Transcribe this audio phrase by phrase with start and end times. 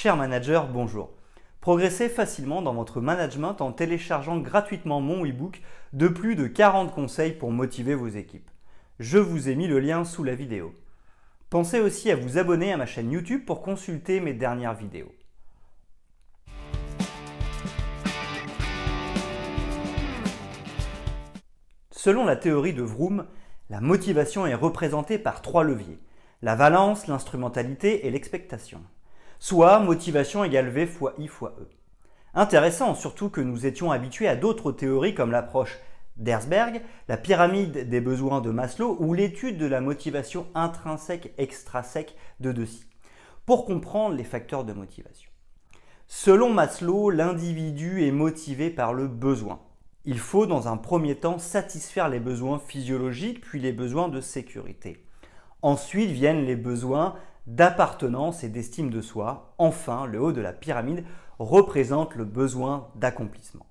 [0.00, 1.10] Cher manager, bonjour.
[1.60, 5.60] Progressez facilement dans votre management en téléchargeant gratuitement mon e-book
[5.92, 8.48] de plus de 40 conseils pour motiver vos équipes.
[9.00, 10.72] Je vous ai mis le lien sous la vidéo.
[11.50, 15.12] Pensez aussi à vous abonner à ma chaîne YouTube pour consulter mes dernières vidéos.
[21.90, 23.26] Selon la théorie de Vroom,
[23.68, 25.98] la motivation est représentée par trois leviers
[26.40, 28.80] la valence, l'instrumentalité et l'expectation.
[29.40, 31.68] Soit motivation égale V fois I fois E.
[32.34, 35.78] Intéressant, surtout que nous étions habitués à d'autres théories comme l'approche
[36.16, 42.84] d'Herzberg, la pyramide des besoins de Maslow ou l'étude de la motivation intrinsèque-extrinsèque de Deci,
[43.46, 45.30] pour comprendre les facteurs de motivation.
[46.08, 49.60] Selon Maslow, l'individu est motivé par le besoin.
[50.04, 55.04] Il faut dans un premier temps satisfaire les besoins physiologiques puis les besoins de sécurité.
[55.62, 57.14] Ensuite viennent les besoins
[57.48, 59.54] d'appartenance et d'estime de soi.
[59.56, 61.04] Enfin, le haut de la pyramide
[61.38, 63.66] représente le besoin d'accomplissement.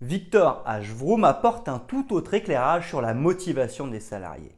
[0.00, 0.92] Victor H.
[0.92, 4.56] Vroom apporte un tout autre éclairage sur la motivation des salariés.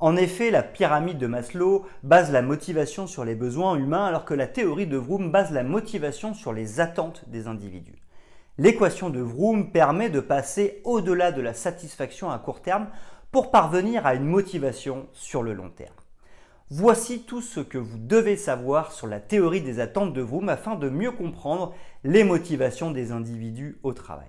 [0.00, 4.34] En effet, la pyramide de Maslow base la motivation sur les besoins humains alors que
[4.34, 8.02] la théorie de Vroom base la motivation sur les attentes des individus.
[8.58, 12.88] L'équation de Vroom permet de passer au-delà de la satisfaction à court terme
[13.30, 15.94] pour parvenir à une motivation sur le long terme.
[16.68, 20.74] Voici tout ce que vous devez savoir sur la théorie des attentes de Vroom afin
[20.74, 21.72] de mieux comprendre
[22.02, 24.26] les motivations des individus au travail.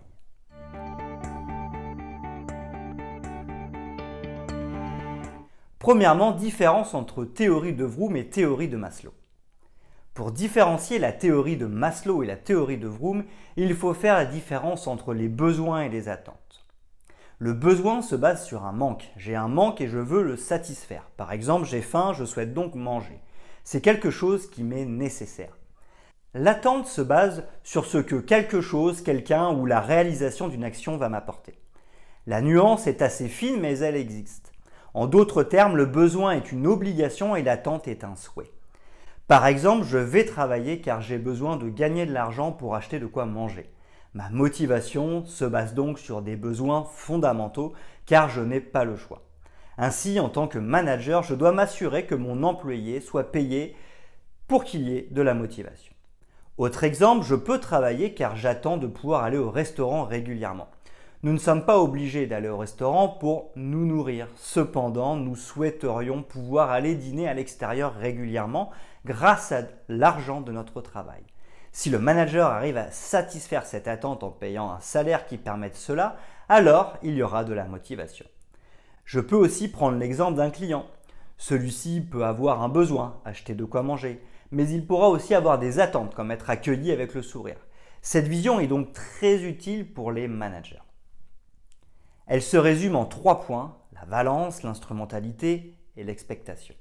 [5.79, 9.15] Premièrement, différence entre théorie de Vroom et théorie de Maslow.
[10.13, 13.23] Pour différencier la théorie de Maslow et la théorie de Vroom,
[13.55, 16.66] il faut faire la différence entre les besoins et les attentes.
[17.39, 19.11] Le besoin se base sur un manque.
[19.15, 21.03] J'ai un manque et je veux le satisfaire.
[21.17, 23.21] Par exemple, j'ai faim, je souhaite donc manger.
[23.63, 25.55] C'est quelque chose qui m'est nécessaire.
[26.33, 31.09] L'attente se base sur ce que quelque chose, quelqu'un ou la réalisation d'une action va
[31.09, 31.59] m'apporter.
[32.25, 34.51] La nuance est assez fine mais elle existe.
[34.95, 38.51] En d'autres termes, le besoin est une obligation et l'attente est un souhait.
[39.27, 43.05] Par exemple, je vais travailler car j'ai besoin de gagner de l'argent pour acheter de
[43.05, 43.69] quoi manger.
[44.17, 47.73] Ma motivation se base donc sur des besoins fondamentaux
[48.07, 49.21] car je n'ai pas le choix.
[49.77, 53.75] Ainsi, en tant que manager, je dois m'assurer que mon employé soit payé
[54.47, 55.93] pour qu'il y ait de la motivation.
[56.57, 60.69] Autre exemple, je peux travailler car j'attends de pouvoir aller au restaurant régulièrement.
[61.21, 64.29] Nous ne sommes pas obligés d'aller au restaurant pour nous nourrir.
[64.35, 68.71] Cependant, nous souhaiterions pouvoir aller dîner à l'extérieur régulièrement
[69.05, 71.21] grâce à l'argent de notre travail.
[71.77, 76.17] Si le manager arrive à satisfaire cette attente en payant un salaire qui permette cela,
[76.49, 78.25] alors il y aura de la motivation.
[79.05, 80.87] Je peux aussi prendre l'exemple d'un client.
[81.37, 85.79] Celui-ci peut avoir un besoin, acheter de quoi manger, mais il pourra aussi avoir des
[85.79, 87.59] attentes comme être accueilli avec le sourire.
[88.01, 90.81] Cette vision est donc très utile pour les managers.
[92.25, 96.73] Elle se résume en trois points, la valence, l'instrumentalité et l'expectation.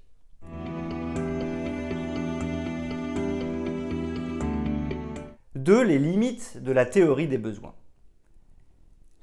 [5.67, 5.83] 2.
[5.83, 7.75] Les limites de la théorie des besoins.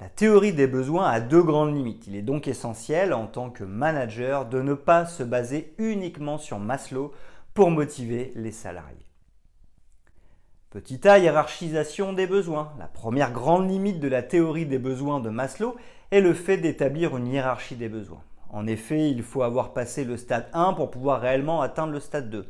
[0.01, 2.05] La théorie des besoins a deux grandes limites.
[2.07, 6.59] Il est donc essentiel en tant que manager de ne pas se baser uniquement sur
[6.59, 7.13] Maslow
[7.53, 9.05] pour motiver les salariés.
[10.69, 12.73] Petit a, hiérarchisation des besoins.
[12.77, 15.77] La première grande limite de la théorie des besoins de Maslow
[16.11, 18.23] est le fait d'établir une hiérarchie des besoins.
[18.49, 22.29] En effet, il faut avoir passé le stade 1 pour pouvoir réellement atteindre le stade
[22.29, 22.45] 2.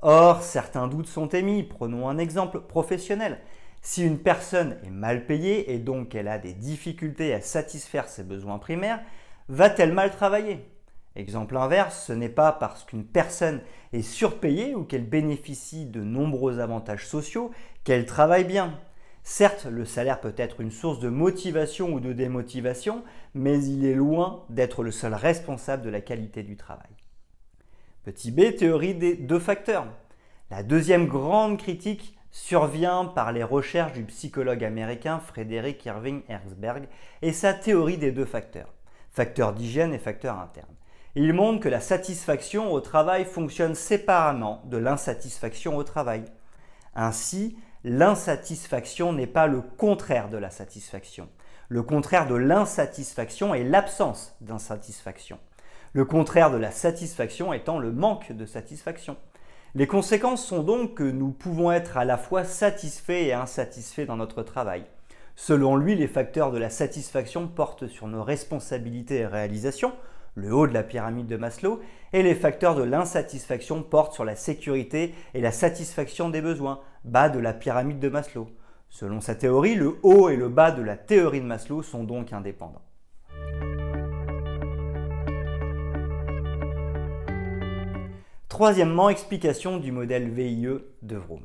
[0.00, 1.64] Or, certains doutes sont émis.
[1.64, 3.38] Prenons un exemple professionnel.
[3.82, 8.22] Si une personne est mal payée et donc elle a des difficultés à satisfaire ses
[8.22, 9.00] besoins primaires,
[9.48, 10.68] va-t-elle mal travailler?
[11.16, 13.60] Exemple inverse, ce n'est pas parce qu'une personne
[13.92, 17.50] est surpayée ou qu'elle bénéficie de nombreux avantages sociaux
[17.82, 18.78] qu'elle travaille bien.
[19.24, 23.02] Certes, le salaire peut être une source de motivation ou de démotivation,
[23.34, 26.88] mais il est loin d'être le seul responsable de la qualité du travail.
[28.08, 29.86] Petit b, théorie des deux facteurs.
[30.50, 36.88] La deuxième grande critique survient par les recherches du psychologue américain Frédéric Irving Herzberg
[37.20, 38.72] et sa théorie des deux facteurs,
[39.10, 40.74] facteur d'hygiène et facteur interne.
[41.16, 46.24] Il montre que la satisfaction au travail fonctionne séparément de l'insatisfaction au travail.
[46.94, 51.28] Ainsi, l'insatisfaction n'est pas le contraire de la satisfaction.
[51.68, 55.38] Le contraire de l'insatisfaction est l'absence d'insatisfaction
[55.92, 59.16] le contraire de la satisfaction étant le manque de satisfaction.
[59.74, 64.16] Les conséquences sont donc que nous pouvons être à la fois satisfaits et insatisfaits dans
[64.16, 64.84] notre travail.
[65.36, 69.92] Selon lui, les facteurs de la satisfaction portent sur nos responsabilités et réalisations,
[70.34, 71.80] le haut de la pyramide de Maslow,
[72.12, 77.28] et les facteurs de l'insatisfaction portent sur la sécurité et la satisfaction des besoins, bas
[77.28, 78.48] de la pyramide de Maslow.
[78.90, 82.32] Selon sa théorie, le haut et le bas de la théorie de Maslow sont donc
[82.32, 82.87] indépendants.
[88.58, 90.66] Troisièmement, explication du modèle VIE
[91.02, 91.42] de Vroom.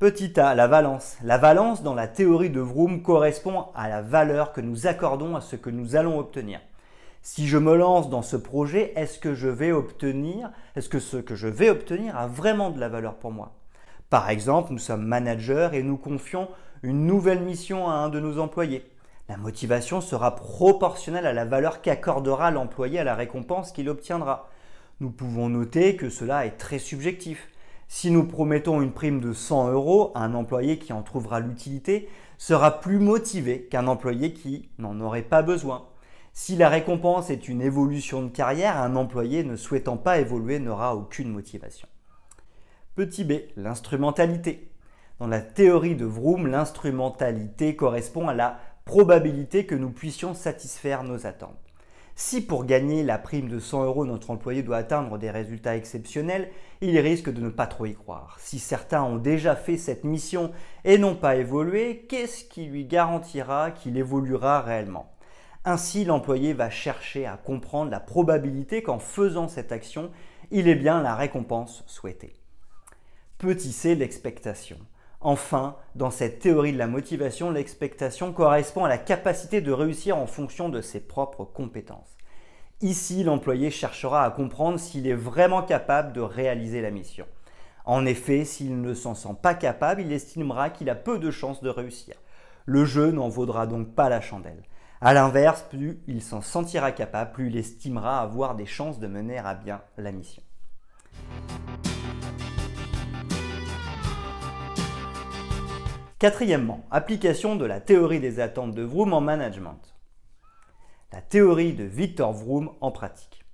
[0.00, 1.16] Petit a, la valence.
[1.22, 5.40] La valence dans la théorie de Vroom correspond à la valeur que nous accordons à
[5.40, 6.58] ce que nous allons obtenir.
[7.22, 11.18] Si je me lance dans ce projet, est-ce que je vais obtenir, est-ce que ce
[11.18, 13.52] que je vais obtenir a vraiment de la valeur pour moi?
[14.10, 16.48] Par exemple, nous sommes managers et nous confions
[16.82, 18.84] une nouvelle mission à un de nos employés.
[19.28, 24.48] La motivation sera proportionnelle à la valeur qu'accordera l'employé à la récompense qu'il obtiendra.
[25.00, 27.48] Nous pouvons noter que cela est très subjectif.
[27.88, 32.08] Si nous promettons une prime de 100 euros, un employé qui en trouvera l'utilité
[32.38, 35.88] sera plus motivé qu'un employé qui n'en aurait pas besoin.
[36.32, 40.94] Si la récompense est une évolution de carrière, un employé ne souhaitant pas évoluer n'aura
[40.94, 41.88] aucune motivation.
[42.94, 44.70] Petit b, l'instrumentalité.
[45.18, 51.26] Dans la théorie de Vroom, l'instrumentalité correspond à la probabilité que nous puissions satisfaire nos
[51.26, 51.73] attentes.
[52.16, 56.48] Si pour gagner la prime de 100 euros, notre employé doit atteindre des résultats exceptionnels,
[56.80, 58.36] il risque de ne pas trop y croire.
[58.38, 60.52] Si certains ont déjà fait cette mission
[60.84, 65.12] et n'ont pas évolué, qu'est-ce qui lui garantira qu'il évoluera réellement?
[65.64, 70.12] Ainsi, l'employé va chercher à comprendre la probabilité qu'en faisant cette action,
[70.52, 72.34] il ait bien la récompense souhaitée.
[73.38, 74.78] Petit c, l'expectation.
[75.26, 80.26] Enfin, dans cette théorie de la motivation, l'expectation correspond à la capacité de réussir en
[80.26, 82.18] fonction de ses propres compétences.
[82.82, 87.24] Ici, l'employé cherchera à comprendre s'il est vraiment capable de réaliser la mission.
[87.86, 91.62] En effet, s'il ne s'en sent pas capable, il estimera qu'il a peu de chances
[91.62, 92.16] de réussir.
[92.66, 94.62] Le jeu n'en vaudra donc pas la chandelle.
[95.00, 99.38] A l'inverse, plus il s'en sentira capable, plus il estimera avoir des chances de mener
[99.38, 100.42] à bien la mission.
[106.24, 109.94] Quatrièmement, application de la théorie des attentes de Vroom en management.
[111.12, 113.44] La théorie de Victor Vroom en pratique.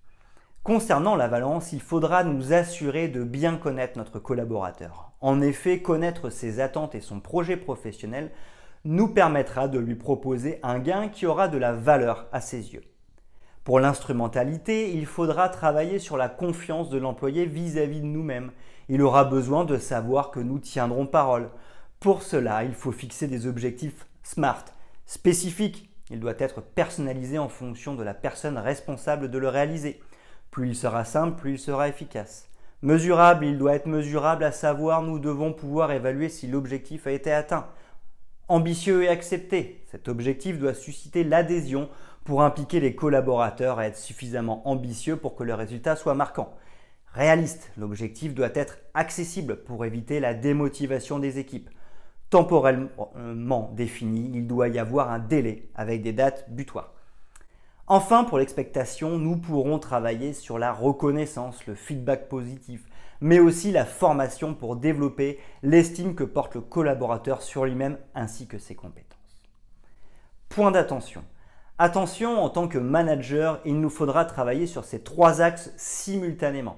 [0.62, 5.10] Concernant la valence, il faudra nous assurer de bien connaître notre collaborateur.
[5.20, 8.30] En effet, connaître ses attentes et son projet professionnel
[8.84, 12.84] nous permettra de lui proposer un gain qui aura de la valeur à ses yeux.
[13.64, 18.52] Pour l'instrumentalité, il faudra travailler sur la confiance de l'employé vis-à-vis de nous-mêmes.
[18.88, 21.50] Il aura besoin de savoir que nous tiendrons parole.
[22.00, 24.64] Pour cela, il faut fixer des objectifs SMART,
[25.04, 25.90] spécifiques.
[26.10, 30.00] Il doit être personnalisé en fonction de la personne responsable de le réaliser.
[30.50, 32.48] Plus il sera simple, plus il sera efficace.
[32.80, 37.30] Mesurable, il doit être mesurable, à savoir nous devons pouvoir évaluer si l'objectif a été
[37.30, 37.68] atteint
[38.48, 39.84] ambitieux et accepté.
[39.86, 41.88] Cet objectif doit susciter l'adhésion
[42.24, 46.56] pour impliquer les collaborateurs et être suffisamment ambitieux pour que le résultat soit marquant.
[47.12, 51.70] Réaliste, l'objectif doit être accessible pour éviter la démotivation des équipes.
[52.30, 56.94] Temporellement défini, il doit y avoir un délai avec des dates butoirs.
[57.88, 62.86] Enfin, pour l'expectation, nous pourrons travailler sur la reconnaissance, le feedback positif,
[63.20, 68.58] mais aussi la formation pour développer l'estime que porte le collaborateur sur lui-même ainsi que
[68.58, 69.42] ses compétences.
[70.48, 71.24] Point d'attention.
[71.78, 76.76] Attention, en tant que manager, il nous faudra travailler sur ces trois axes simultanément.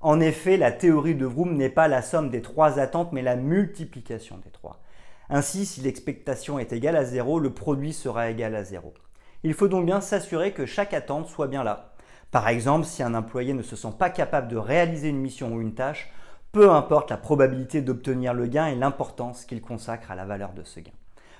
[0.00, 3.36] En effet, la théorie de Vroom n'est pas la somme des trois attentes, mais la
[3.36, 4.80] multiplication des trois.
[5.28, 8.94] Ainsi, si l'expectation est égale à zéro, le produit sera égal à zéro.
[9.42, 11.96] Il faut donc bien s'assurer que chaque attente soit bien là,
[12.30, 15.60] par exemple, si un employé ne se sent pas capable de réaliser une mission ou
[15.60, 16.10] une tâche,
[16.52, 20.62] peu importe la probabilité d'obtenir le gain et l'importance qu'il consacre à la valeur de
[20.62, 20.92] ce gain.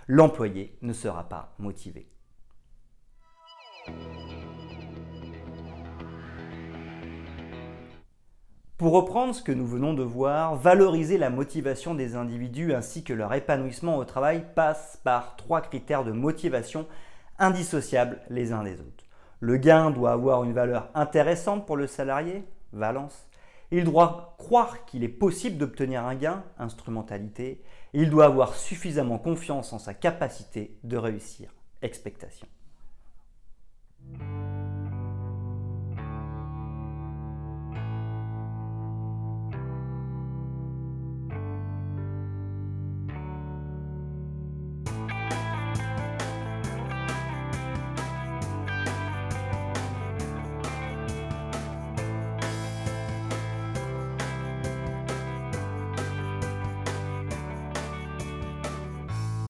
[0.07, 2.09] L'employé ne sera pas motivé.
[8.79, 13.15] Pour reprendre ce que nous venons de voir, valoriser la motivation des individus ainsi que
[13.15, 16.87] leur épanouissement au travail passe par trois critères de motivation
[17.39, 19.05] indissociables les uns des autres.
[19.41, 23.27] Le gain doit avoir une valeur intéressante pour le salarié, valence.
[23.71, 27.63] Il doit croire qu'il est possible d'obtenir un gain, instrumentalité.
[27.95, 32.47] Il doit avoir suffisamment confiance en sa capacité de réussir, expectation.